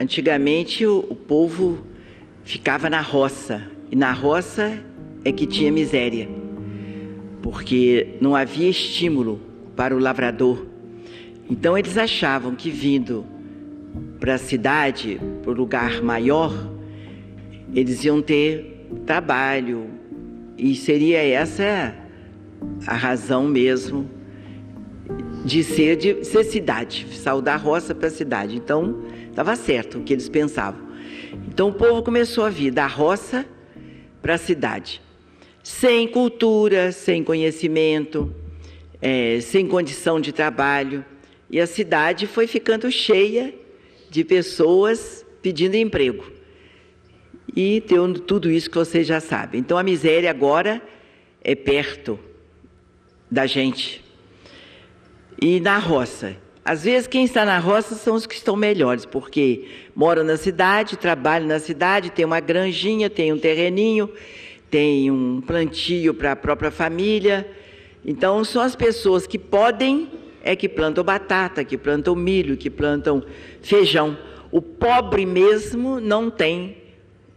[0.00, 1.78] antigamente o, o povo
[2.44, 4.78] ficava na roça, e na roça
[5.24, 6.28] é que tinha miséria,
[7.42, 9.40] porque não havia estímulo
[9.74, 10.66] para o lavrador.
[11.48, 13.24] Então eles achavam que vindo
[14.18, 16.52] para a cidade, para o lugar maior,
[17.74, 19.86] eles iam ter trabalho,
[20.56, 21.94] e seria essa
[22.86, 24.08] a razão mesmo
[25.46, 28.56] de ser, de ser cidade, saudar a roça para a cidade.
[28.56, 30.84] Então, estava certo o que eles pensavam.
[31.46, 33.46] Então, o povo começou a vir da roça
[34.20, 35.00] para a cidade,
[35.62, 38.34] sem cultura, sem conhecimento,
[39.00, 41.04] é, sem condição de trabalho.
[41.48, 43.54] E a cidade foi ficando cheia
[44.10, 46.24] de pessoas pedindo emprego.
[47.54, 49.60] E tendo tudo isso que vocês já sabem.
[49.60, 50.82] Então, a miséria agora
[51.40, 52.18] é perto
[53.30, 54.04] da gente
[55.40, 56.36] e na roça.
[56.64, 60.96] Às vezes, quem está na roça são os que estão melhores, porque moram na cidade,
[60.96, 64.10] trabalham na cidade, tem uma granjinha, tem um terreninho,
[64.68, 67.48] tem um plantio para a própria família.
[68.04, 70.10] Então, são as pessoas que podem,
[70.42, 73.22] é que plantam batata, que plantam milho, que plantam
[73.62, 74.18] feijão.
[74.50, 76.78] O pobre mesmo não tem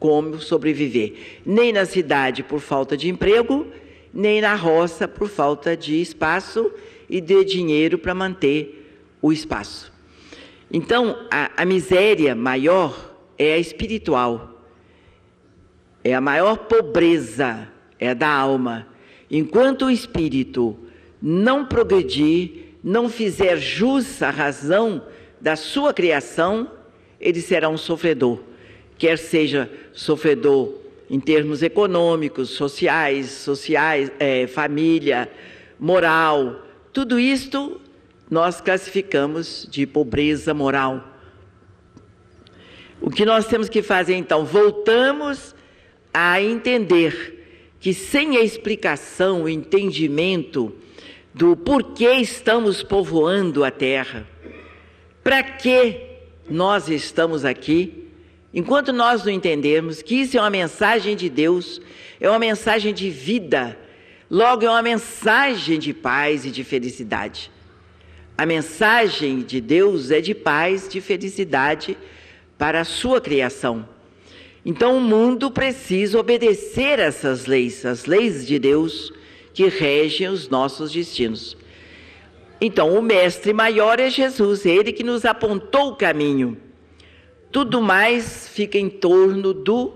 [0.00, 1.14] como sobreviver,
[1.46, 3.68] nem na cidade por falta de emprego,
[4.12, 6.72] nem na roça por falta de espaço
[7.12, 9.92] e de dinheiro para manter o espaço.
[10.72, 14.64] Então, a, a miséria maior é a espiritual,
[16.02, 17.68] é a maior pobreza,
[18.00, 18.88] é a da alma.
[19.30, 20.74] Enquanto o espírito
[21.20, 25.04] não progredir, não fizer jus à razão
[25.38, 26.70] da sua criação,
[27.20, 28.40] ele será um sofredor,
[28.96, 35.30] quer seja sofredor em termos econômicos, sociais, sociais, é, família,
[35.78, 37.80] moral, tudo isto
[38.30, 41.08] nós classificamos de pobreza moral.
[43.00, 44.44] O que nós temos que fazer então?
[44.44, 45.54] Voltamos
[46.14, 47.40] a entender
[47.80, 50.72] que sem a explicação, o entendimento
[51.34, 54.26] do porquê estamos povoando a terra,
[55.24, 56.00] para que
[56.48, 58.08] nós estamos aqui,
[58.52, 61.80] enquanto nós não entendermos que isso é uma mensagem de Deus,
[62.20, 63.76] é uma mensagem de vida,
[64.34, 67.50] Logo, é uma mensagem de paz e de felicidade.
[68.36, 71.98] A mensagem de Deus é de paz, de felicidade
[72.56, 73.86] para a sua criação.
[74.64, 79.12] Então, o mundo precisa obedecer essas leis, as leis de Deus
[79.52, 81.54] que regem os nossos destinos.
[82.58, 86.56] Então, o mestre maior é Jesus, ele que nos apontou o caminho.
[87.50, 89.92] Tudo mais fica em torno do,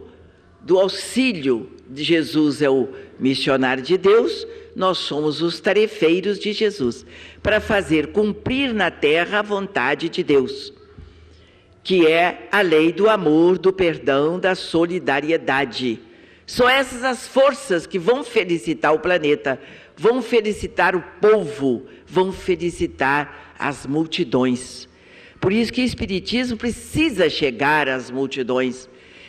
[0.67, 2.89] do auxílio de Jesus, é o
[3.21, 4.45] missionário de Deus,
[4.75, 7.07] nós somos os tarefeiros de Jesus,
[7.41, 10.73] para fazer cumprir na terra a vontade de Deus,
[11.85, 16.01] que é a lei do amor, do perdão, da solidariedade.
[16.45, 19.61] São essas as forças que vão felicitar o planeta,
[19.97, 24.89] vão felicitar o povo, vão felicitar as multidões.
[25.41, 28.89] Por isso que o Espiritismo precisa chegar às multidões.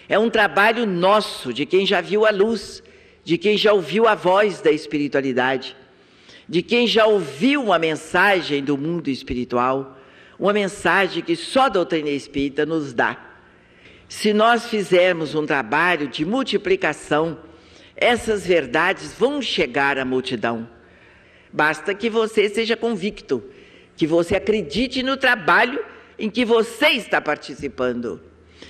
[0.10, 2.82] É um trabalho nosso, de quem já viu a luz,
[3.24, 5.76] de quem já ouviu a voz da espiritualidade,
[6.48, 10.00] de quem já ouviu uma mensagem do mundo espiritual,
[10.40, 13.18] uma mensagem que só a doutrina espírita nos dá.
[14.08, 17.38] Se nós fizermos um trabalho de multiplicação,
[17.96, 20.70] essas verdades vão chegar à multidão.
[21.52, 23.44] Basta que você seja convicto,
[23.98, 25.84] que você acredite no trabalho
[26.18, 28.22] em que você está participando.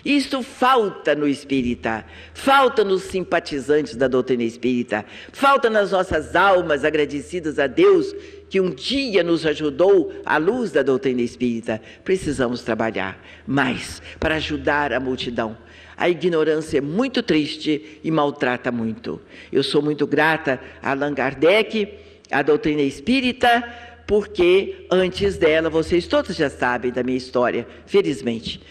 [0.06, 7.60] Isto falta no espírita, falta nos simpatizantes da doutrina espírita, falta nas nossas almas agradecidas
[7.60, 8.16] a Deus
[8.50, 11.82] que um dia nos ajudou à luz da doutrina espírita.
[12.04, 15.58] Precisamos trabalhar mais para ajudar a multidão.
[15.98, 19.20] A ignorância é muito triste e maltrata muito.
[19.52, 21.92] Eu sou muito grata a Allan Kardec,
[22.32, 23.64] à doutrina espírita,
[24.06, 28.62] porque antes dela, vocês todos já sabem da minha história, felizmente.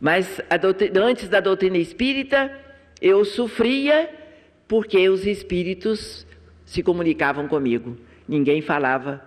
[0.00, 2.52] Mas doutrina, antes da doutrina espírita,
[3.00, 4.08] eu sofria
[4.66, 6.26] porque os espíritos
[6.64, 7.96] se comunicavam comigo.
[8.28, 9.24] Ninguém falava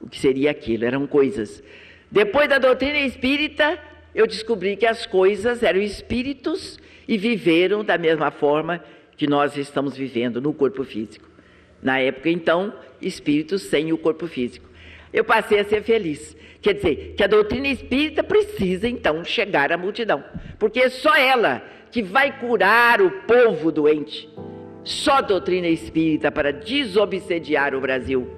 [0.00, 1.62] o que seria aquilo, eram coisas.
[2.10, 3.78] Depois da doutrina espírita,
[4.14, 6.78] eu descobri que as coisas eram espíritos
[7.08, 8.82] e viveram da mesma forma
[9.16, 11.28] que nós estamos vivendo no corpo físico.
[11.82, 14.68] Na época, então, espíritos sem o corpo físico.
[15.14, 16.36] Eu passei a ser feliz.
[16.60, 20.24] Quer dizer, que a doutrina espírita precisa então chegar à multidão,
[20.58, 24.28] porque é só ela que vai curar o povo doente.
[24.82, 28.28] Só doutrina espírita para desobsediar o Brasil.